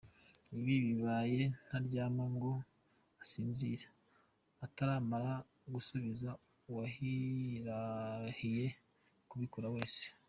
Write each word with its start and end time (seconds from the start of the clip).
Iyo 0.49 0.57
bibaye 0.67 1.41
ntaryama 1.65 2.23
ngo 2.33 2.51
asinzire, 3.23 3.85
ataramara 4.65 5.31
gusubiza 5.73 6.29
uwahirahiye 6.69 8.65
kubikora 9.29 9.67
wese. 9.75 10.05